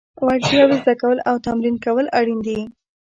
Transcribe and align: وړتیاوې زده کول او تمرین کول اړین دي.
وړتیاوې 0.25 0.75
زده 0.83 0.93
کول 1.01 1.17
او 1.29 1.35
تمرین 1.45 1.75
کول 1.85 2.05
اړین 2.19 2.39
دي. 2.47 2.59